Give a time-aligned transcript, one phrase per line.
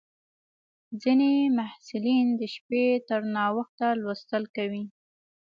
[1.01, 4.83] ځینې محصلین د شپې تر ناوخته لوستل کوي.